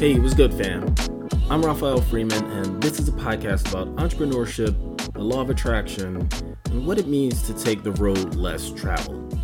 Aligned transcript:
Hey, 0.00 0.18
what's 0.18 0.32
good, 0.32 0.54
fam? 0.54 0.94
I'm 1.50 1.60
Raphael 1.60 2.00
Freeman, 2.00 2.42
and 2.52 2.82
this 2.82 2.98
is 2.98 3.08
a 3.08 3.12
podcast 3.12 3.68
about 3.68 3.94
entrepreneurship, 3.96 5.12
the 5.12 5.22
law 5.22 5.42
of 5.42 5.50
attraction, 5.50 6.26
and 6.70 6.86
what 6.86 6.98
it 6.98 7.06
means 7.06 7.42
to 7.42 7.52
take 7.52 7.82
the 7.82 7.92
road 7.92 8.34
less 8.34 8.70
traveled. 8.70 9.38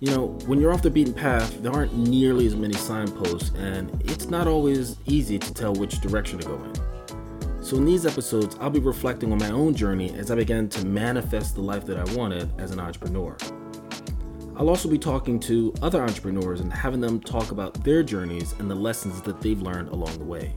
You 0.00 0.12
know, 0.12 0.28
when 0.46 0.62
you're 0.62 0.72
off 0.72 0.80
the 0.80 0.88
beaten 0.88 1.12
path, 1.12 1.62
there 1.62 1.72
aren't 1.72 1.94
nearly 1.94 2.46
as 2.46 2.56
many 2.56 2.72
signposts, 2.72 3.50
and 3.58 3.90
it's 4.10 4.30
not 4.30 4.48
always 4.48 4.96
easy 5.04 5.38
to 5.38 5.52
tell 5.52 5.74
which 5.74 6.00
direction 6.00 6.38
to 6.38 6.46
go 6.46 6.54
in. 6.54 7.62
So, 7.62 7.76
in 7.76 7.84
these 7.84 8.06
episodes, 8.06 8.56
I'll 8.58 8.70
be 8.70 8.80
reflecting 8.80 9.30
on 9.30 9.36
my 9.36 9.50
own 9.50 9.74
journey 9.74 10.10
as 10.14 10.30
I 10.30 10.36
began 10.36 10.70
to 10.70 10.86
manifest 10.86 11.54
the 11.54 11.60
life 11.60 11.84
that 11.84 11.98
I 11.98 12.14
wanted 12.14 12.50
as 12.58 12.70
an 12.70 12.80
entrepreneur. 12.80 13.36
I'll 14.58 14.70
also 14.70 14.88
be 14.88 14.96
talking 14.96 15.38
to 15.40 15.74
other 15.82 16.00
entrepreneurs 16.02 16.60
and 16.60 16.72
having 16.72 16.98
them 16.98 17.20
talk 17.20 17.50
about 17.50 17.74
their 17.84 18.02
journeys 18.02 18.54
and 18.58 18.70
the 18.70 18.74
lessons 18.74 19.20
that 19.20 19.38
they've 19.42 19.60
learned 19.60 19.90
along 19.90 20.16
the 20.16 20.24
way. 20.24 20.54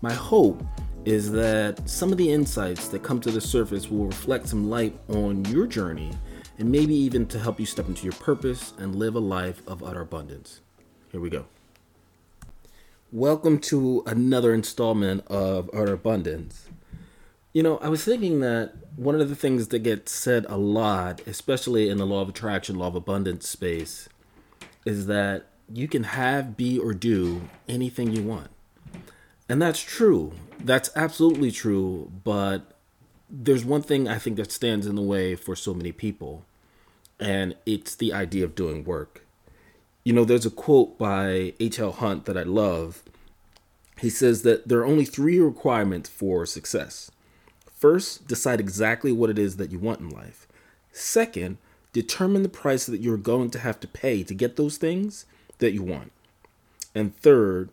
My 0.00 0.12
hope 0.12 0.62
is 1.04 1.32
that 1.32 1.88
some 1.88 2.12
of 2.12 2.18
the 2.18 2.32
insights 2.32 2.86
that 2.86 3.02
come 3.02 3.20
to 3.22 3.32
the 3.32 3.40
surface 3.40 3.90
will 3.90 4.06
reflect 4.06 4.48
some 4.48 4.70
light 4.70 4.96
on 5.08 5.44
your 5.46 5.66
journey 5.66 6.12
and 6.58 6.70
maybe 6.70 6.94
even 6.94 7.26
to 7.26 7.40
help 7.40 7.58
you 7.58 7.66
step 7.66 7.88
into 7.88 8.04
your 8.04 8.12
purpose 8.12 8.74
and 8.78 8.94
live 8.94 9.16
a 9.16 9.20
life 9.20 9.60
of 9.66 9.82
utter 9.82 10.02
abundance. 10.02 10.60
Here 11.10 11.20
we 11.20 11.28
go. 11.28 11.46
Welcome 13.10 13.58
to 13.60 14.04
another 14.06 14.54
installment 14.54 15.26
of 15.26 15.68
Utter 15.74 15.94
Abundance. 15.94 16.68
You 17.56 17.62
know, 17.62 17.78
I 17.78 17.88
was 17.88 18.04
thinking 18.04 18.40
that 18.40 18.74
one 18.96 19.18
of 19.18 19.30
the 19.30 19.34
things 19.34 19.68
that 19.68 19.78
gets 19.78 20.12
said 20.12 20.44
a 20.50 20.58
lot, 20.58 21.26
especially 21.26 21.88
in 21.88 21.96
the 21.96 22.04
law 22.04 22.20
of 22.20 22.28
attraction, 22.28 22.78
law 22.78 22.88
of 22.88 22.94
abundance 22.94 23.48
space, 23.48 24.10
is 24.84 25.06
that 25.06 25.46
you 25.72 25.88
can 25.88 26.02
have, 26.02 26.58
be, 26.58 26.78
or 26.78 26.92
do 26.92 27.48
anything 27.66 28.12
you 28.12 28.22
want. 28.22 28.50
And 29.48 29.62
that's 29.62 29.80
true. 29.80 30.34
That's 30.60 30.90
absolutely 30.94 31.50
true. 31.50 32.12
But 32.24 32.72
there's 33.30 33.64
one 33.64 33.80
thing 33.80 34.06
I 34.06 34.18
think 34.18 34.36
that 34.36 34.52
stands 34.52 34.86
in 34.86 34.94
the 34.94 35.00
way 35.00 35.34
for 35.34 35.56
so 35.56 35.72
many 35.72 35.92
people, 35.92 36.44
and 37.18 37.56
it's 37.64 37.94
the 37.94 38.12
idea 38.12 38.44
of 38.44 38.54
doing 38.54 38.84
work. 38.84 39.24
You 40.04 40.12
know, 40.12 40.26
there's 40.26 40.44
a 40.44 40.50
quote 40.50 40.98
by 40.98 41.54
H.L. 41.58 41.92
Hunt 41.92 42.26
that 42.26 42.36
I 42.36 42.42
love. 42.42 43.02
He 43.98 44.10
says 44.10 44.42
that 44.42 44.68
there 44.68 44.80
are 44.80 44.86
only 44.86 45.06
three 45.06 45.40
requirements 45.40 46.10
for 46.10 46.44
success 46.44 47.10
First, 47.76 48.26
decide 48.26 48.58
exactly 48.58 49.12
what 49.12 49.30
it 49.30 49.38
is 49.38 49.56
that 49.56 49.70
you 49.70 49.78
want 49.78 50.00
in 50.00 50.08
life. 50.08 50.48
Second, 50.92 51.58
determine 51.92 52.42
the 52.42 52.48
price 52.48 52.86
that 52.86 53.02
you're 53.02 53.18
going 53.18 53.50
to 53.50 53.58
have 53.58 53.78
to 53.80 53.88
pay 53.88 54.22
to 54.22 54.34
get 54.34 54.56
those 54.56 54.78
things 54.78 55.26
that 55.58 55.72
you 55.72 55.82
want. 55.82 56.10
And 56.94 57.14
third, 57.14 57.68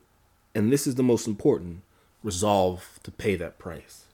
and 0.54 0.72
this 0.72 0.86
is 0.86 0.96
the 0.96 1.04
most 1.04 1.26
important, 1.26 1.82
resolve 2.22 3.00
to 3.04 3.12
pay 3.12 3.38
that 3.38 3.58
price. 3.58 4.06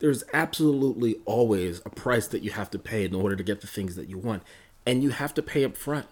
There's 0.00 0.24
absolutely 0.32 1.16
always 1.24 1.80
a 1.84 1.90
price 1.90 2.26
that 2.28 2.42
you 2.42 2.50
have 2.50 2.70
to 2.70 2.78
pay 2.78 3.04
in 3.04 3.14
order 3.14 3.36
to 3.36 3.42
get 3.42 3.62
the 3.62 3.66
things 3.66 3.96
that 3.96 4.08
you 4.08 4.18
want, 4.18 4.42
and 4.86 5.02
you 5.02 5.10
have 5.10 5.32
to 5.34 5.42
pay 5.42 5.64
up 5.64 5.76
front. 5.76 6.06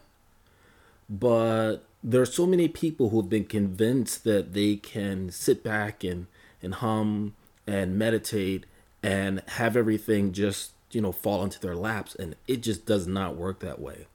But 1.09 1.79
there 2.03 2.23
are 2.23 2.27
so 2.27 2.47
many 2.47 2.69
people 2.69 3.11
who 3.11 3.21
have 3.21 3.31
been 3.31 3.45
convinced 3.45 4.25
that 4.25 4.55
they 4.55 4.77
can 4.77 5.31
sit 5.31 5.63
back 5.63 6.05
and, 6.05 6.27
and 6.63 6.75
hum 6.75 7.35
and 7.67 7.99
meditate 7.99 8.65
and 9.03 9.43
have 9.47 9.77
everything 9.77 10.33
just 10.33 10.73
you 10.91 11.01
know 11.01 11.13
fall 11.13 11.45
into 11.45 11.61
their 11.61 11.77
laps 11.77 12.15
and 12.15 12.35
it 12.47 12.63
just 12.63 12.87
does 12.87 13.07
not 13.07 13.37
work 13.37 13.61
that 13.61 13.81
way. 13.81 14.07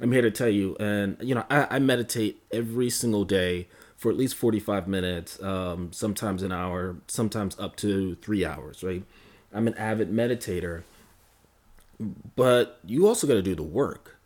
I'm 0.00 0.12
here 0.12 0.22
to 0.22 0.30
tell 0.30 0.48
you 0.48 0.76
and 0.80 1.16
you 1.20 1.34
know 1.34 1.44
i, 1.50 1.76
I 1.76 1.78
meditate 1.78 2.42
every 2.50 2.90
single 2.90 3.24
day 3.24 3.68
for 3.96 4.10
at 4.10 4.16
least 4.16 4.34
45 4.34 4.88
minutes 4.88 5.42
um, 5.42 5.92
sometimes 5.92 6.42
an 6.42 6.52
hour 6.52 6.96
sometimes 7.06 7.58
up 7.58 7.76
to 7.76 8.14
three 8.16 8.44
hours 8.44 8.82
right? 8.82 9.04
I'm 9.52 9.66
an 9.66 9.74
avid 9.74 10.10
meditator 10.10 10.82
but 12.34 12.80
you 12.84 13.06
also 13.06 13.26
got 13.26 13.34
to 13.34 13.42
do 13.42 13.54
the 13.54 13.62
work. 13.62 14.16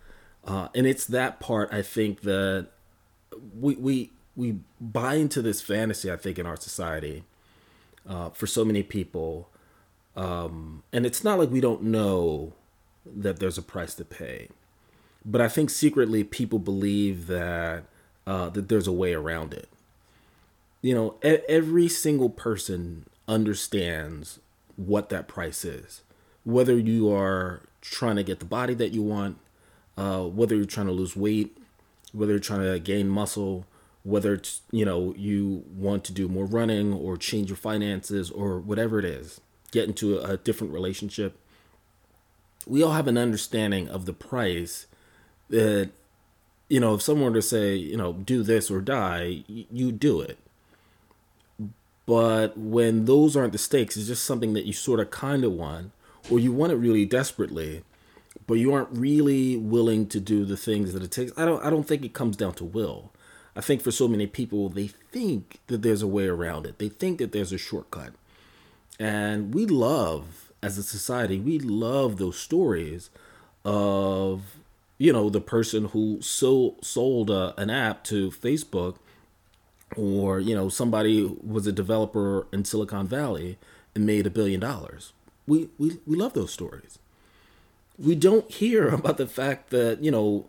Uh, 0.45 0.69
and 0.75 0.87
it's 0.87 1.07
that 1.07 1.41
part 1.41 1.71
i 1.73 1.81
think 1.81 2.21
that 2.21 2.69
we 3.59 3.75
we 3.77 4.13
we 4.37 4.59
buy 4.79 5.15
into 5.15 5.41
this 5.41 5.63
fantasy 5.63 6.13
i 6.13 6.17
think 6.17 6.39
in 6.39 6.45
our 6.45 6.57
society 6.57 7.25
uh, 8.07 8.29
for 8.29 8.47
so 8.47 8.65
many 8.65 8.83
people 8.83 9.49
um, 10.17 10.83
and 10.93 11.05
it's 11.05 11.25
not 11.25 11.39
like 11.39 11.51
we 11.51 11.61
don't 11.61 11.83
know 11.83 12.53
that 13.05 13.39
there's 13.39 13.59
a 13.59 13.63
price 13.63 13.95
to 13.95 14.05
pay, 14.05 14.49
but 15.25 15.41
I 15.41 15.49
think 15.49 15.71
secretly 15.71 16.25
people 16.25 16.59
believe 16.59 17.27
that 17.27 17.85
uh, 18.27 18.49
that 18.51 18.69
there's 18.69 18.87
a 18.87 18.93
way 18.93 19.13
around 19.13 19.53
it. 19.53 19.69
You 20.83 20.95
know, 20.95 21.15
every 21.23 21.89
single 21.89 22.29
person 22.29 23.07
understands 23.27 24.39
what 24.77 25.09
that 25.09 25.29
price 25.29 25.65
is, 25.65 26.03
whether 26.45 26.77
you 26.77 27.13
are 27.13 27.63
trying 27.81 28.17
to 28.17 28.23
get 28.23 28.39
the 28.39 28.45
body 28.45 28.75
that 28.75 28.93
you 28.93 29.03
want, 29.03 29.39
uh, 29.97 30.23
whether 30.25 30.55
you're 30.55 30.65
trying 30.65 30.87
to 30.87 30.93
lose 30.93 31.17
weight, 31.17 31.57
whether 32.13 32.33
you're 32.33 32.41
trying 32.41 32.63
to 32.63 32.79
gain 32.79 33.09
muscle, 33.09 33.67
whether 34.05 34.41
you 34.71 34.85
know 34.85 35.15
you 35.17 35.65
want 35.75 36.05
to 36.05 36.13
do 36.13 36.29
more 36.29 36.45
running 36.45 36.93
or 36.93 37.17
change 37.17 37.49
your 37.49 37.57
finances 37.57 38.31
or 38.31 38.61
whatever 38.61 38.99
it 38.99 39.05
is 39.05 39.41
get 39.75 39.89
into 39.89 40.19
a, 40.19 40.37
different 40.37 40.73
relationship, 40.73 41.37
we 42.67 42.83
all 42.83 42.93
have 42.93 43.09
an 43.09 43.19
understanding 43.19 43.89
of 43.89 44.07
the 44.07 44.13
price 44.13 44.87
that, 45.51 45.91
you 46.69 46.79
know, 46.81 46.95
if 46.95 47.03
someone 47.03 47.33
were 47.33 47.39
to 47.39 47.43
say, 47.43 47.75
you 47.75 47.97
know, 47.97 48.13
do 48.13 48.43
this 48.43 48.71
or 48.71 48.81
die, 48.81 49.45
you 49.49 49.91
do 49.91 50.21
it. 50.21 50.39
But 52.07 52.57
when 52.57 53.07
those 53.07 53.37
aren't 53.37 53.53
the 53.53 53.59
stakes, 53.59 53.97
it's 53.97 54.07
just 54.07 54.25
something 54.25 54.53
that 54.53 54.65
you 54.65 54.73
sort 54.73 55.01
of 55.01 55.11
kind 55.11 55.45
of 55.45 55.53
want, 55.53 55.91
or 56.31 56.39
you 56.39 56.53
want 56.53 56.73
it 56.73 56.77
really 56.77 57.05
desperately, 57.05 57.83
but 58.47 58.55
you 58.55 58.73
aren't 58.73 58.91
really 58.93 59.57
willing 59.57 60.07
to 60.09 60.21
do 60.21 60.45
the 60.45 60.57
things 60.57 60.93
that 60.93 61.03
it 61.03 61.11
takes. 61.11 61.33
I 61.37 61.45
don't. 61.45 61.65
I 61.65 61.71
don't 61.71 61.89
think 61.89 62.05
it 62.05 62.13
comes 62.13 62.37
down 62.37 62.55
to 62.55 62.65
will. 62.65 63.11
I 63.57 63.61
think 63.63 63.83
for 63.83 63.91
so 63.91 64.07
many 64.07 64.27
people, 64.27 64.69
they 64.69 64.89
think 64.89 65.61
that 65.69 65.83
there's 65.83 66.03
a 66.03 66.07
way 66.07 66.27
around 66.27 66.67
it. 66.67 66.79
They 66.79 66.91
think 66.91 67.19
that 67.19 67.33
there's 67.33 67.53
a 67.53 67.59
shortcut. 67.59 68.13
And 68.99 69.55
we 69.55 69.67
love, 69.67 70.53
as 70.63 70.79
a 70.79 70.83
society, 70.83 71.41
we 71.41 71.59
love 71.59 72.17
those 72.17 72.39
stories 72.39 73.11
of, 73.65 74.57
you 74.99 75.13
know, 75.13 75.29
the 75.29 75.41
person 75.41 75.87
who 75.87 76.21
so, 76.21 76.77
sold 76.83 77.31
uh, 77.31 77.53
an 77.57 77.71
app 77.71 78.05
to 78.05 78.31
Facebook 78.31 78.97
or, 79.97 80.41
you 80.41 80.55
know, 80.55 80.69
somebody 80.69 81.25
was 81.43 81.67
a 81.67 81.73
developer 81.73 82.47
in 82.53 82.65
Silicon 82.65 83.07
Valley 83.07 83.59
and 83.95 84.07
made 84.07 84.27
a 84.27 84.31
billion 84.31 84.61
dollars. 84.61 85.13
We, 85.47 85.69
we, 85.79 85.99
we 86.07 86.17
love 86.17 86.35
those 86.35 86.53
stories. 86.53 86.99
We 87.99 88.15
don't 88.15 88.51
hear 88.51 88.89
about 88.95 89.17
the 89.17 89.27
fact 89.27 89.71
that, 89.71 90.03
you 90.03 90.11
know, 90.11 90.47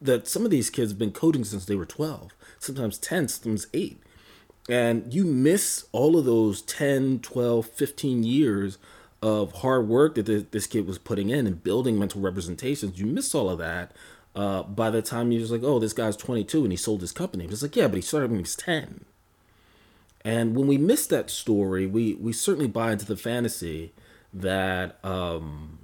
that 0.00 0.28
some 0.28 0.44
of 0.44 0.50
these 0.50 0.70
kids 0.70 0.92
have 0.92 0.98
been 0.98 1.12
coding 1.12 1.44
since 1.44 1.64
they 1.64 1.74
were 1.74 1.86
12, 1.86 2.32
sometimes 2.58 2.98
10, 2.98 3.28
sometimes 3.28 3.66
8 3.72 4.00
and 4.68 5.12
you 5.12 5.24
miss 5.24 5.86
all 5.92 6.18
of 6.18 6.24
those 6.24 6.62
10 6.62 7.20
12 7.20 7.66
15 7.66 8.22
years 8.24 8.78
of 9.22 9.52
hard 9.52 9.88
work 9.88 10.14
that 10.14 10.52
this 10.52 10.66
kid 10.66 10.86
was 10.86 10.98
putting 10.98 11.30
in 11.30 11.46
and 11.46 11.64
building 11.64 11.98
mental 11.98 12.20
representations. 12.20 13.00
You 13.00 13.06
miss 13.06 13.34
all 13.34 13.50
of 13.50 13.58
that 13.58 13.92
uh, 14.36 14.62
by 14.62 14.90
the 14.90 15.02
time 15.02 15.32
you're 15.32 15.40
just 15.40 15.52
like 15.52 15.62
oh 15.64 15.78
this 15.78 15.92
guy's 15.92 16.16
22 16.16 16.62
and 16.62 16.72
he 16.72 16.76
sold 16.76 17.00
his 17.00 17.12
company. 17.12 17.44
It's 17.46 17.62
like 17.62 17.76
yeah 17.76 17.88
but 17.88 17.96
he 17.96 18.02
started 18.02 18.30
when 18.30 18.38
he 18.38 18.42
was 18.42 18.56
10 18.56 19.04
and 20.24 20.54
when 20.54 20.66
we 20.66 20.78
miss 20.78 21.06
that 21.06 21.30
story 21.30 21.86
we 21.86 22.14
we 22.14 22.32
certainly 22.32 22.68
buy 22.68 22.92
into 22.92 23.06
the 23.06 23.16
fantasy 23.16 23.92
that 24.32 25.02
um, 25.04 25.77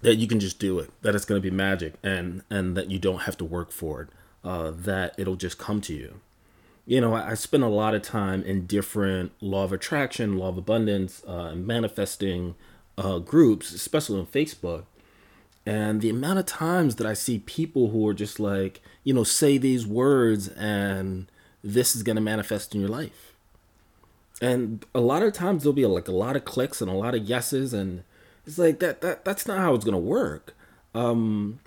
that 0.00 0.16
you 0.16 0.26
can 0.26 0.40
just 0.40 0.58
do 0.58 0.78
it, 0.78 0.90
that 1.02 1.14
it's 1.14 1.24
going 1.24 1.40
to 1.40 1.50
be 1.50 1.54
magic, 1.54 1.94
and 2.02 2.42
and 2.50 2.76
that 2.76 2.90
you 2.90 2.98
don't 2.98 3.22
have 3.22 3.36
to 3.38 3.44
work 3.44 3.70
for 3.70 4.02
it, 4.02 4.08
uh, 4.44 4.70
that 4.70 5.14
it'll 5.18 5.36
just 5.36 5.58
come 5.58 5.80
to 5.82 5.94
you. 5.94 6.20
You 6.86 7.00
know, 7.00 7.14
I, 7.14 7.30
I 7.30 7.34
spend 7.34 7.62
a 7.62 7.68
lot 7.68 7.94
of 7.94 8.02
time 8.02 8.42
in 8.42 8.66
different 8.66 9.32
law 9.40 9.64
of 9.64 9.72
attraction, 9.72 10.36
law 10.36 10.48
of 10.48 10.58
abundance, 10.58 11.22
uh, 11.26 11.54
manifesting 11.54 12.54
uh, 12.98 13.18
groups, 13.18 13.72
especially 13.72 14.18
on 14.18 14.26
Facebook. 14.26 14.84
And 15.64 16.00
the 16.00 16.10
amount 16.10 16.40
of 16.40 16.46
times 16.46 16.96
that 16.96 17.06
I 17.06 17.14
see 17.14 17.38
people 17.38 17.90
who 17.90 18.06
are 18.08 18.14
just 18.14 18.40
like, 18.40 18.80
you 19.04 19.14
know, 19.14 19.22
say 19.22 19.58
these 19.58 19.86
words 19.86 20.48
and 20.48 21.30
this 21.62 21.94
is 21.94 22.02
going 22.02 22.16
to 22.16 22.22
manifest 22.22 22.74
in 22.74 22.80
your 22.80 22.90
life. 22.90 23.34
And 24.40 24.84
a 24.92 25.00
lot 25.00 25.22
of 25.22 25.32
times 25.32 25.62
there'll 25.62 25.72
be 25.72 25.86
like 25.86 26.08
a 26.08 26.12
lot 26.12 26.34
of 26.34 26.44
clicks 26.44 26.80
and 26.80 26.90
a 26.90 26.94
lot 26.94 27.14
of 27.14 27.22
yeses 27.22 27.72
and 27.72 28.02
it's 28.46 28.58
like 28.58 28.80
that 28.80 29.00
that 29.00 29.24
that's 29.24 29.46
not 29.46 29.58
how 29.58 29.74
it's 29.74 29.84
gonna 29.84 29.98
work. 29.98 30.54
Um, 30.94 31.60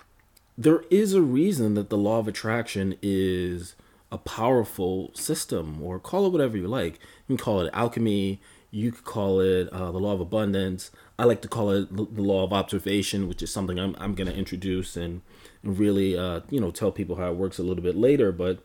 there 0.56 0.84
is 0.90 1.14
a 1.14 1.22
reason 1.22 1.74
that 1.74 1.90
the 1.90 1.98
law 1.98 2.18
of 2.18 2.28
attraction 2.28 2.96
is 3.02 3.74
a 4.12 4.18
powerful 4.18 5.10
system, 5.14 5.82
or 5.82 5.98
call 5.98 6.26
it 6.26 6.32
whatever 6.32 6.56
you 6.56 6.68
like. 6.68 6.94
You 7.26 7.36
can 7.36 7.44
call 7.44 7.60
it 7.60 7.70
alchemy. 7.72 8.40
You 8.70 8.92
could 8.92 9.04
call 9.04 9.40
it 9.40 9.68
uh, 9.70 9.90
the 9.90 9.98
law 9.98 10.12
of 10.12 10.20
abundance. 10.20 10.90
I 11.18 11.24
like 11.24 11.40
to 11.42 11.48
call 11.48 11.70
it 11.70 11.94
the 11.96 12.22
law 12.22 12.44
of 12.44 12.52
observation, 12.52 13.26
which 13.26 13.42
is 13.42 13.50
something 13.50 13.78
I'm, 13.78 13.96
I'm 13.98 14.14
to 14.16 14.34
introduce 14.34 14.96
and, 14.96 15.22
and 15.62 15.78
really, 15.78 16.16
uh, 16.16 16.40
you 16.50 16.60
know, 16.60 16.70
tell 16.70 16.92
people 16.92 17.16
how 17.16 17.30
it 17.30 17.36
works 17.36 17.58
a 17.58 17.62
little 17.62 17.82
bit 17.82 17.96
later. 17.96 18.32
But, 18.32 18.58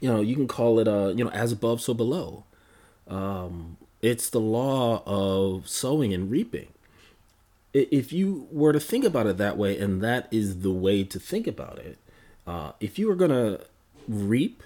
you 0.00 0.08
know, 0.08 0.20
you 0.20 0.36
can 0.36 0.46
call 0.46 0.78
it, 0.78 0.86
uh, 0.86 1.12
you 1.16 1.24
know, 1.24 1.30
as 1.30 1.50
above, 1.50 1.80
so 1.80 1.94
below. 1.94 2.44
Um, 3.08 3.76
it's 4.02 4.30
the 4.30 4.40
law 4.40 5.02
of 5.04 5.68
sowing 5.68 6.14
and 6.14 6.30
reaping. 6.30 6.68
If 7.74 8.12
you 8.12 8.48
were 8.50 8.72
to 8.72 8.80
think 8.80 9.04
about 9.04 9.26
it 9.26 9.38
that 9.38 9.56
way, 9.56 9.78
and 9.78 10.02
that 10.02 10.28
is 10.30 10.60
the 10.60 10.70
way 10.70 11.04
to 11.04 11.18
think 11.18 11.46
about 11.46 11.78
it, 11.78 11.98
uh, 12.46 12.72
if 12.80 12.98
you 12.98 13.08
were 13.08 13.14
going 13.14 13.30
to 13.30 13.64
reap 14.06 14.62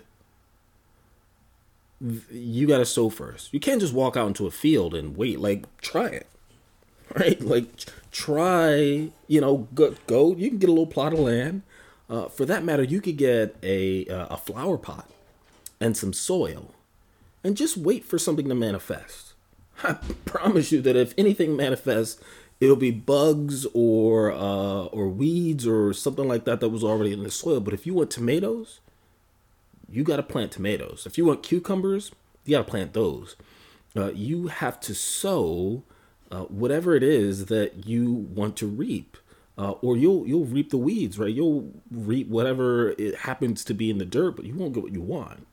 you 2.01 2.67
got 2.67 2.79
to 2.79 2.87
sow 2.87 3.09
first. 3.09 3.53
You 3.53 3.61
can't 3.61 3.81
just 3.81 3.95
walk 3.95 4.17
out 4.17 4.29
into 4.29 4.47
a 4.47 4.51
field 4.51 4.95
and 4.95 5.17
wait. 5.17 5.41
Like, 5.41 5.65
try 5.81 6.09
it, 6.09 6.27
right? 7.15 7.41
Like, 7.41 7.69
try. 8.13 9.11
You 9.27 9.41
know, 9.41 9.69
go. 9.75 9.95
go 10.07 10.35
you 10.35 10.49
can 10.49 10.59
get 10.59 10.69
a 10.69 10.73
little 10.73 10.87
plot 10.87 11.13
of 11.13 11.21
land. 11.21 11.63
Uh, 12.09 12.29
for 12.29 12.45
that 12.45 12.65
matter, 12.65 12.85
you 12.85 13.01
could 13.01 13.17
get 13.17 13.57
a 13.63 14.07
uh, 14.07 14.27
a 14.31 14.37
flower 14.37 14.77
pot 14.77 15.11
and 15.81 15.97
some 15.97 16.13
soil, 16.13 16.75
and 17.43 17.57
just 17.57 17.77
wait 17.77 18.05
for 18.05 18.19
something 18.19 18.49
to 18.49 18.55
manifest. 18.55 19.33
I 19.83 19.95
promise 20.25 20.71
you 20.71 20.81
that 20.83 20.97
if 20.97 21.15
anything 21.19 21.57
manifests, 21.57 22.21
it'll 22.61 22.77
be 22.77 22.91
bugs 22.91 23.67
or 23.75 24.33
uh, 24.33 24.85
or 24.87 25.09
weeds 25.09 25.67
or 25.67 25.93
something 25.93 26.27
like 26.27 26.45
that 26.45 26.61
that 26.61 26.69
was 26.69 26.85
already 26.85 27.13
in 27.13 27.23
the 27.23 27.31
soil. 27.31 27.61
But 27.61 27.75
if 27.75 27.87
you 27.87 27.95
want 27.95 28.11
tomatoes, 28.11 28.81
you 29.89 30.05
got 30.05 30.17
to 30.17 30.23
plant 30.23 30.53
tomatoes. 30.53 31.07
If 31.07 31.19
you 31.19 31.25
want 31.25 31.43
cucumbers, 31.43 32.13
you 32.45 32.57
got 32.57 32.67
to 32.67 32.71
plant 32.71 32.93
those. 32.93 33.37
Uh, 33.97 34.13
you 34.13 34.49
have 34.49 34.79
to 34.81 34.95
sow 34.95 35.83
uh, 36.31 36.43
whatever 36.43 36.95
it 36.95 37.03
is 37.03 37.47
that 37.47 37.87
you 37.87 38.13
want 38.13 38.57
to 38.57 38.67
reap, 38.67 39.17
uh, 39.57 39.73
or 39.83 39.97
you'll 39.97 40.27
you'll 40.27 40.45
reap 40.45 40.71
the 40.71 40.77
weeds, 40.77 41.19
right? 41.19 41.33
You'll 41.33 41.73
reap 41.91 42.29
whatever 42.29 42.91
it 42.93 43.17
happens 43.21 43.65
to 43.65 43.75
be 43.75 43.91
in 43.91 43.99
the 43.99 44.05
dirt, 44.05 44.37
but 44.37 44.45
you 44.45 44.55
won't 44.55 44.75
get 44.75 44.83
what 44.83 44.93
you 44.93 45.03
want. 45.03 45.47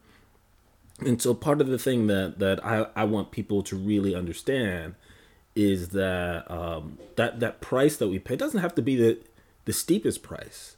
And 1.00 1.22
so, 1.22 1.34
part 1.34 1.62
of 1.62 1.68
the 1.68 1.78
thing 1.78 2.08
that 2.08 2.40
that 2.40 2.64
I, 2.66 2.88
I 2.96 3.04
want 3.06 3.32
people 3.32 3.64
to 3.64 3.76
really 3.76 4.16
understand 4.16 4.96
is 5.56 5.90
that 5.90 6.50
um, 6.50 6.98
that 7.16 7.40
that 7.40 7.62
price 7.62 7.98
that 7.98 8.08
we 8.08 8.20
pay 8.20 8.36
doesn't 8.36 8.62
have 8.62 8.76
to 8.76 8.82
be 8.82 8.96
the 8.96 9.20
the 9.66 9.74
steepest 9.74 10.24
price, 10.24 10.76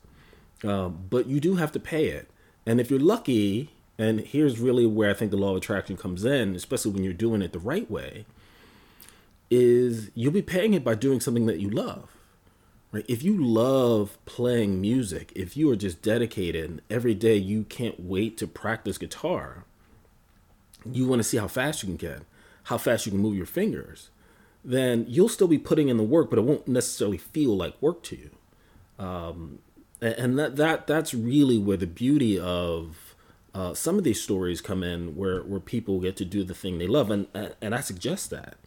um, 0.63 1.06
but 1.10 1.27
you 1.27 1.39
do 1.39 1.56
have 1.56 1.72
to 1.72 1.80
pay 1.80 2.07
it. 2.07 2.30
And 2.66 2.80
if 2.80 2.89
you're 2.89 3.00
lucky, 3.00 3.72
and 3.98 4.19
here's 4.19 4.60
really 4.60 4.86
where 4.86 5.10
I 5.10 5.13
think 5.13 5.31
the 5.31 5.38
law 5.38 5.51
of 5.51 5.57
attraction 5.57 5.98
comes 5.98 6.25
in, 6.25 6.56
especially 6.56 6.92
when 6.92 7.04
you're 7.04 7.13
doing 7.13 7.42
it 7.42 7.54
the 7.54 7.60
right 7.60 7.89
way, 7.89 8.25
is 9.50 10.12
you'll 10.16 10.31
be 10.31 10.42
paying 10.42 10.74
it 10.74 10.83
by 10.83 10.95
doing 10.95 11.19
something 11.19 11.45
that 11.45 11.60
you 11.60 11.69
love. 11.69 12.10
Right? 12.92 13.06
If 13.07 13.24
you 13.24 13.44
love 13.44 14.18
playing 14.25 14.80
music, 14.80 15.31
if 15.36 15.57
you 15.57 15.69
are 15.72 15.75
just 15.75 16.01
dedicated 16.01 16.69
and 16.69 16.81
every 16.89 17.13
day 17.13 17.36
you 17.36 17.63
can't 17.63 18.00
wait 18.00 18.38
to 18.38 18.48
practice 18.48 18.98
guitar, 18.98 19.66
you 20.89 21.07
want 21.07 21.19
to 21.19 21.24
see 21.24 21.38
how 21.38 21.48
fast 21.48 21.83
you 21.83 21.88
can 21.88 21.98
get, 21.98 22.22
how 22.63 22.77
fast 22.77 23.06
you 23.06 23.12
can 23.12 23.22
move 23.22 23.36
your 23.36 23.45
fingers, 23.45 24.10
then 24.65 25.06
you'll 25.07 25.29
still 25.29 25.47
be 25.47 25.59
putting 25.59 25.89
in 25.89 25.97
the 25.97 26.03
work, 26.03 26.29
but 26.29 26.39
it 26.39 26.44
won't 26.44 26.67
necessarily 26.67 27.19
feel 27.19 27.56
like 27.56 27.79
work 27.81 28.01
to 28.03 28.17
you. 28.17 28.31
Um, 29.03 29.59
and 30.01 30.38
that 30.38 30.56
that 30.57 30.88
that's 30.88 31.13
really 31.13 31.57
where 31.57 31.77
the 31.77 31.88
beauty 31.88 32.39
of 32.39 33.15
uh, 33.53 33.73
some 33.73 33.97
of 33.97 34.03
these 34.03 34.21
stories 34.21 34.59
come 34.62 34.83
in, 34.83 35.15
where 35.15 35.41
where 35.44 35.59
people 35.59 36.00
get 36.00 36.17
to 36.17 36.25
do 36.25 36.44
the 36.44 36.53
thing 36.53 36.77
they 36.77 36.88
love, 36.88 37.12
and 37.12 37.27
and 37.62 37.75
I 37.75 37.81
suggest 37.81 38.29
that. 38.31 38.57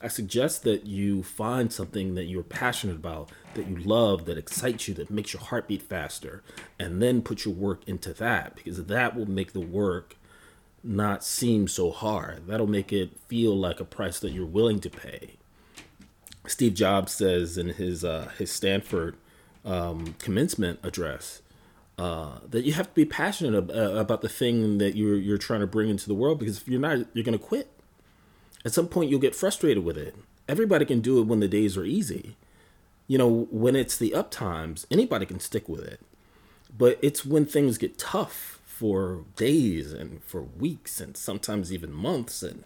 I 0.00 0.06
suggest 0.06 0.62
that 0.62 0.86
you 0.86 1.24
find 1.24 1.72
something 1.72 2.14
that 2.14 2.26
you're 2.26 2.44
passionate 2.44 2.94
about, 2.94 3.30
that 3.54 3.66
you 3.66 3.76
love, 3.76 4.26
that 4.26 4.38
excites 4.38 4.86
you, 4.86 4.94
that 4.94 5.10
makes 5.10 5.32
your 5.32 5.42
heart 5.42 5.66
beat 5.66 5.82
faster, 5.82 6.44
and 6.78 7.02
then 7.02 7.20
put 7.20 7.44
your 7.44 7.54
work 7.54 7.82
into 7.88 8.12
that 8.14 8.54
because 8.54 8.84
that 8.84 9.16
will 9.16 9.28
make 9.28 9.54
the 9.54 9.60
work 9.60 10.16
not 10.82 11.24
seem 11.24 11.68
so 11.68 11.90
hard. 11.90 12.46
That'll 12.46 12.66
make 12.66 12.92
it 12.92 13.18
feel 13.28 13.56
like 13.56 13.80
a 13.80 13.84
price 13.84 14.18
that 14.20 14.32
you're 14.32 14.46
willing 14.46 14.80
to 14.80 14.90
pay. 14.90 15.32
Steve 16.46 16.74
Jobs 16.74 17.12
says 17.12 17.58
in 17.58 17.70
his 17.70 18.04
uh, 18.04 18.30
his 18.38 18.50
Stanford 18.50 19.16
um, 19.64 20.14
commencement 20.18 20.80
address 20.82 21.42
uh, 21.98 22.38
that 22.48 22.64
you 22.64 22.72
have 22.72 22.86
to 22.86 22.94
be 22.94 23.04
passionate 23.04 23.56
ab- 23.56 23.70
uh, 23.70 23.98
about 23.98 24.22
the 24.22 24.28
thing 24.28 24.78
that 24.78 24.96
you're 24.96 25.16
you're 25.16 25.38
trying 25.38 25.60
to 25.60 25.66
bring 25.66 25.90
into 25.90 26.06
the 26.06 26.14
world 26.14 26.38
because 26.38 26.58
if 26.58 26.68
you're 26.68 26.80
not, 26.80 26.98
you're 27.12 27.24
going 27.24 27.38
to 27.38 27.44
quit. 27.44 27.70
At 28.64 28.72
some 28.72 28.88
point, 28.88 29.10
you'll 29.10 29.20
get 29.20 29.34
frustrated 29.34 29.84
with 29.84 29.96
it. 29.98 30.14
Everybody 30.48 30.84
can 30.84 31.00
do 31.00 31.18
it 31.20 31.26
when 31.26 31.40
the 31.40 31.48
days 31.48 31.76
are 31.76 31.84
easy. 31.84 32.36
You 33.06 33.18
know, 33.18 33.48
when 33.50 33.76
it's 33.76 33.96
the 33.96 34.14
up 34.14 34.30
times, 34.30 34.86
anybody 34.90 35.26
can 35.26 35.40
stick 35.40 35.68
with 35.68 35.82
it. 35.82 36.00
But 36.76 36.98
it's 37.02 37.24
when 37.24 37.46
things 37.46 37.78
get 37.78 37.98
tough 37.98 38.57
for 38.78 39.24
days 39.36 39.92
and 39.92 40.22
for 40.22 40.42
weeks 40.42 41.00
and 41.00 41.16
sometimes 41.16 41.72
even 41.72 41.92
months 41.92 42.42
and 42.42 42.64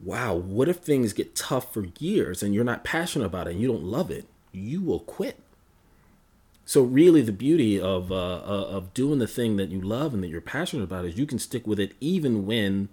wow, 0.00 0.34
what 0.34 0.68
if 0.68 0.78
things 0.78 1.12
get 1.12 1.34
tough 1.34 1.72
for 1.72 1.86
years 1.98 2.42
and 2.42 2.54
you're 2.54 2.64
not 2.64 2.84
passionate 2.84 3.26
about 3.26 3.46
it 3.46 3.52
and 3.52 3.60
you 3.60 3.68
don't 3.68 3.84
love 3.84 4.10
it? 4.10 4.26
You 4.52 4.80
will 4.82 5.00
quit. 5.00 5.40
So 6.64 6.82
really, 6.82 7.22
the 7.22 7.32
beauty 7.32 7.80
of 7.80 8.12
uh, 8.12 8.42
uh, 8.44 8.66
of 8.68 8.92
doing 8.92 9.20
the 9.20 9.26
thing 9.26 9.56
that 9.56 9.70
you 9.70 9.80
love 9.80 10.12
and 10.12 10.22
that 10.22 10.28
you're 10.28 10.42
passionate 10.42 10.84
about 10.84 11.06
is 11.06 11.16
you 11.16 11.24
can 11.24 11.38
stick 11.38 11.66
with 11.66 11.80
it 11.80 11.94
even 12.00 12.44
when 12.44 12.90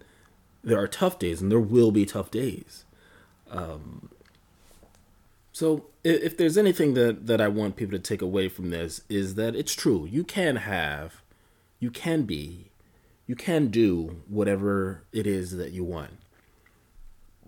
there 0.63 0.79
are 0.79 0.87
tough 0.87 1.19
days, 1.19 1.41
and 1.41 1.51
there 1.51 1.59
will 1.59 1.91
be 1.91 2.05
tough 2.05 2.31
days. 2.31 2.85
Um, 3.51 4.09
so 5.51 5.87
if, 6.05 6.23
if 6.23 6.37
there's 6.37 6.57
anything 6.57 6.93
that 6.93 7.27
that 7.27 7.41
I 7.41 7.49
want 7.49 7.75
people 7.75 7.97
to 7.97 7.99
take 7.99 8.21
away 8.21 8.47
from 8.47 8.69
this 8.69 9.01
is 9.09 9.35
that 9.35 9.55
it's 9.55 9.75
true. 9.75 10.07
You 10.09 10.23
can 10.23 10.55
have, 10.55 11.21
you 11.79 11.91
can 11.91 12.23
be, 12.23 12.71
you 13.27 13.35
can 13.35 13.67
do 13.67 14.21
whatever 14.27 15.03
it 15.11 15.27
is 15.27 15.57
that 15.57 15.71
you 15.71 15.83
want, 15.83 16.19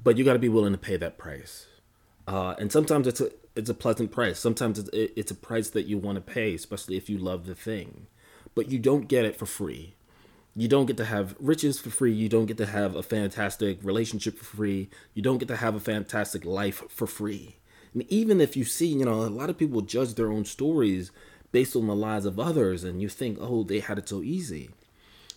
but 0.04 0.18
you 0.18 0.24
got 0.24 0.34
to 0.34 0.40
be 0.40 0.50
willing 0.50 0.74
to 0.74 0.78
pay 0.78 0.98
that 0.98 1.18
price. 1.18 1.68
Uh, 2.28 2.56
and 2.60 2.72
sometimes 2.72 3.08
it's 3.08 3.22
a 3.22 3.32
it's 3.56 3.70
a 3.70 3.74
pleasant 3.74 4.12
price. 4.12 4.40
Sometimes 4.40 4.78
it's, 4.78 4.90
it's 4.94 5.32
a 5.32 5.36
price 5.36 5.70
that 5.72 5.88
you 5.88 5.98
want 5.98 6.16
to 6.16 6.22
pay, 6.22 6.54
especially 6.54 6.96
if 6.96 7.10
you 7.10 7.18
love 7.18 7.46
the 7.46 7.56
thing. 7.56 8.06
But 8.54 8.70
you 8.70 8.78
don't 8.78 9.08
get 9.08 9.26
it 9.26 9.36
for 9.36 9.48
free. 9.48 9.96
You 10.56 10.68
don't 10.68 10.86
get 10.86 10.98
to 10.98 11.06
have 11.06 11.36
riches 11.40 11.80
for 11.80 11.90
free. 11.90 12.14
You 12.14 12.30
don't 12.30 12.46
get 12.46 12.58
to 12.58 12.66
have 12.68 12.96
a 12.96 13.04
fantastic 13.04 13.80
relationship 13.84 14.38
for 14.38 14.46
free. 14.46 14.90
You 15.14 15.22
don't 15.22 15.38
get 15.40 15.48
to 15.50 15.56
have 15.56 15.76
a 15.76 15.80
fantastic 15.80 16.46
life 16.46 16.84
for 16.90 17.08
free. 17.08 17.58
And 17.94 18.04
even 18.12 18.42
if 18.42 18.56
you 18.56 18.64
see, 18.64 18.88
you 18.88 19.06
know, 19.06 19.22
a 19.22 19.30
lot 19.30 19.50
of 19.50 19.58
people 19.58 19.82
judge 19.82 20.14
their 20.14 20.32
own 20.32 20.46
stories 20.46 21.12
based 21.52 21.76
on 21.76 21.88
the 21.88 21.96
lives 21.96 22.26
of 22.26 22.40
others, 22.40 22.84
and 22.84 23.02
you 23.02 23.10
think, 23.10 23.38
oh, 23.40 23.64
they 23.64 23.80
had 23.80 23.98
it 23.98 24.10
so 24.10 24.22
easy. 24.22 24.70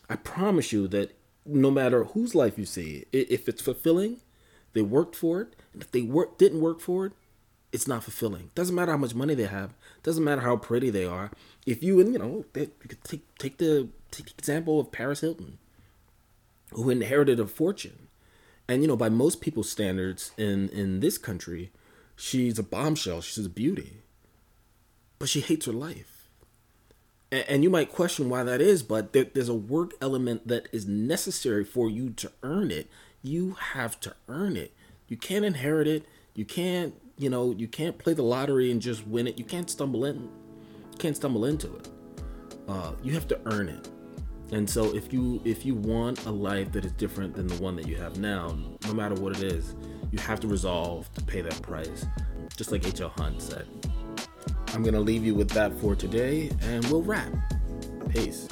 I 0.08 0.16
promise 0.16 0.72
you 0.72 0.88
that 0.88 1.16
no 1.46 1.70
matter 1.70 2.04
whose 2.04 2.34
life 2.34 2.58
you 2.58 2.64
see, 2.66 3.06
if 3.12 3.48
it's 3.48 3.62
fulfilling, 3.62 4.20
they 4.72 4.82
worked 4.82 5.16
for 5.16 5.40
it. 5.40 5.56
And 5.72 5.82
if 5.82 5.90
they 5.90 6.02
work, 6.02 6.38
didn't 6.38 6.60
work 6.60 6.80
for 6.80 7.06
it, 7.06 7.12
it's 7.72 7.86
not 7.86 8.04
fulfilling. 8.04 8.50
Doesn't 8.54 8.74
matter 8.74 8.92
how 8.92 8.98
much 8.98 9.14
money 9.14 9.34
they 9.34 9.46
have. 9.46 9.74
Doesn't 10.02 10.24
matter 10.24 10.40
how 10.42 10.56
pretty 10.56 10.90
they 10.90 11.04
are. 11.04 11.30
If 11.66 11.82
you 11.82 12.00
and 12.00 12.12
you 12.12 12.18
know, 12.18 12.44
they, 12.52 12.62
you 12.62 12.88
could 12.88 13.04
take 13.04 13.34
take 13.38 13.58
the 13.58 13.88
take 14.10 14.26
the 14.26 14.34
example 14.38 14.80
of 14.80 14.92
Paris 14.92 15.20
Hilton, 15.20 15.58
who 16.72 16.90
inherited 16.90 17.38
a 17.38 17.46
fortune, 17.46 18.08
and 18.68 18.82
you 18.82 18.88
know, 18.88 18.96
by 18.96 19.08
most 19.08 19.40
people's 19.40 19.70
standards 19.70 20.32
in 20.36 20.68
in 20.70 21.00
this 21.00 21.18
country, 21.18 21.70
she's 22.16 22.58
a 22.58 22.64
bombshell. 22.64 23.20
She's 23.20 23.46
a 23.46 23.50
beauty, 23.50 23.98
but 25.20 25.28
she 25.28 25.40
hates 25.40 25.66
her 25.66 25.72
life. 25.72 26.28
And, 27.30 27.44
and 27.48 27.62
you 27.62 27.70
might 27.70 27.92
question 27.92 28.28
why 28.28 28.42
that 28.42 28.60
is, 28.60 28.82
but 28.82 29.12
there, 29.12 29.26
there's 29.32 29.48
a 29.48 29.54
work 29.54 29.92
element 30.00 30.48
that 30.48 30.66
is 30.72 30.88
necessary 30.88 31.64
for 31.64 31.88
you 31.88 32.10
to 32.10 32.32
earn 32.42 32.72
it. 32.72 32.90
You 33.22 33.52
have 33.74 34.00
to 34.00 34.16
earn 34.28 34.56
it. 34.56 34.74
You 35.06 35.16
can't 35.16 35.44
inherit 35.44 35.86
it. 35.86 36.04
You 36.34 36.44
can't 36.44 36.94
you 37.20 37.28
know, 37.28 37.54
you 37.56 37.68
can't 37.68 37.98
play 37.98 38.14
the 38.14 38.22
lottery 38.22 38.70
and 38.70 38.80
just 38.80 39.06
win 39.06 39.26
it. 39.26 39.38
You 39.38 39.44
can't 39.44 39.68
stumble 39.68 40.06
in. 40.06 40.30
Can't 40.98 41.14
stumble 41.14 41.44
into 41.44 41.76
it. 41.76 41.88
Uh, 42.66 42.92
you 43.02 43.12
have 43.12 43.28
to 43.28 43.38
earn 43.44 43.68
it. 43.68 43.90
And 44.52 44.68
so 44.68 44.94
if 44.96 45.12
you 45.12 45.40
if 45.44 45.66
you 45.66 45.74
want 45.74 46.24
a 46.24 46.30
life 46.30 46.72
that 46.72 46.84
is 46.84 46.92
different 46.92 47.34
than 47.34 47.46
the 47.46 47.56
one 47.56 47.76
that 47.76 47.86
you 47.86 47.96
have 47.96 48.18
now, 48.18 48.56
no 48.86 48.94
matter 48.94 49.14
what 49.14 49.36
it 49.36 49.42
is, 49.42 49.76
you 50.10 50.18
have 50.18 50.40
to 50.40 50.48
resolve 50.48 51.12
to 51.12 51.22
pay 51.22 51.42
that 51.42 51.60
price. 51.60 52.06
Just 52.56 52.72
like 52.72 52.86
H.L. 52.86 53.10
Hunt 53.10 53.42
said. 53.42 53.66
I'm 54.72 54.82
gonna 54.82 55.00
leave 55.00 55.24
you 55.24 55.34
with 55.34 55.50
that 55.50 55.72
for 55.74 55.94
today, 55.96 56.50
and 56.62 56.84
we'll 56.86 57.02
wrap. 57.02 57.32
Peace. 58.10 58.48